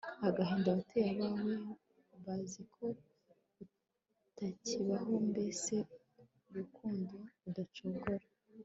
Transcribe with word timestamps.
agahinda 0.27 0.69
wateye 0.75 1.09
abawe 1.27 1.53
bazi 2.23 2.61
ko 2.75 2.85
utakibaho 3.63 5.13
mbese 5.29 5.75
rukundo 6.55 7.15
rudacogora 7.43 8.25